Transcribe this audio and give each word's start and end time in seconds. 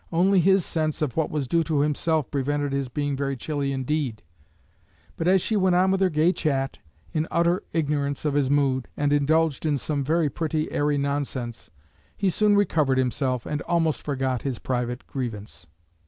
Only 0.11 0.39
his 0.39 0.65
sense 0.65 1.03
of 1.03 1.15
what 1.15 1.29
was 1.29 1.47
due 1.47 1.63
to 1.65 1.81
himself 1.81 2.31
prevented 2.31 2.73
his 2.73 2.89
being 2.89 3.15
very 3.15 3.37
chilly 3.37 3.71
indeed; 3.71 4.23
but 5.15 5.27
as 5.27 5.41
she 5.41 5.55
went 5.55 5.75
on 5.75 5.91
with 5.91 6.01
her 6.01 6.09
gay 6.09 6.31
chat, 6.33 6.79
in 7.13 7.27
utter 7.29 7.61
ignorance 7.71 8.25
of 8.25 8.33
his 8.33 8.49
mood, 8.49 8.87
and 8.97 9.13
indulged 9.13 9.63
in 9.63 9.77
some 9.77 10.03
very 10.03 10.27
pretty 10.27 10.71
airy 10.71 10.97
nonsense, 10.97 11.69
he 12.17 12.31
soon 12.31 12.55
recovered 12.55 12.97
himself, 12.97 13.45
and 13.45 13.61
almost 13.61 14.01
forgot 14.01 14.41
his 14.41 14.57
private 14.57 15.05
grievance. 15.05 15.67